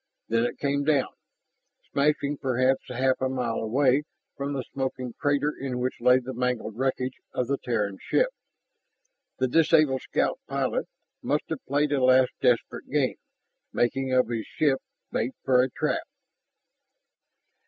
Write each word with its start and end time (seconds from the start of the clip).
Then 0.29 0.45
it 0.47 0.57
came 0.57 0.83
down, 0.83 1.09
smashing 1.91 2.37
perhaps 2.37 2.87
half 2.87 3.21
a 3.21 3.29
mile 3.29 3.59
away 3.59 4.01
from 4.35 4.53
the 4.53 4.63
smoking 4.63 5.13
crater 5.19 5.53
in 5.55 5.77
which 5.77 6.01
lay 6.01 6.17
the 6.17 6.33
mangled 6.33 6.75
wreckage 6.75 7.19
of 7.35 7.45
the 7.45 7.59
Terran 7.63 7.99
ship. 8.01 8.29
The 9.37 9.47
disabled 9.47 10.01
scout 10.01 10.39
pilot 10.47 10.87
must 11.21 11.43
have 11.49 11.63
played 11.67 11.91
a 11.91 12.03
last 12.03 12.31
desperate 12.41 12.89
game, 12.89 13.17
making 13.71 14.11
of 14.11 14.29
his 14.29 14.47
ship 14.47 14.81
bait 15.11 15.35
for 15.43 15.61
a 15.61 15.69
trap. 15.69 16.07